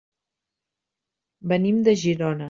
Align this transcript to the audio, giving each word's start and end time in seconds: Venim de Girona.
Venim 1.51 1.83
de 1.89 1.95
Girona. 2.05 2.39